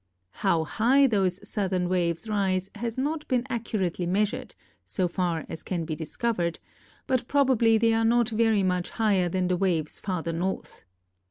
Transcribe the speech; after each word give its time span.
How 0.41 0.63
high 0.63 1.05
those 1.05 1.47
southern 1.47 1.87
waves 1.87 2.27
rise 2.27 2.71
has 2.73 2.97
not 2.97 3.27
been 3.27 3.45
accurately 3.51 4.07
measured, 4.07 4.55
so 4.83 5.07
far 5.07 5.45
as 5.47 5.61
can 5.61 5.85
be 5.85 5.95
discovered; 5.95 6.59
but 7.05 7.27
probably 7.27 7.77
they 7.77 7.93
are 7.93 8.03
not 8.03 8.29
very 8.29 8.63
much 8.63 8.89
higher 8.89 9.29
than 9.29 9.47
the 9.47 9.57
waves 9.57 9.99
farther 9.99 10.33
north. 10.33 10.85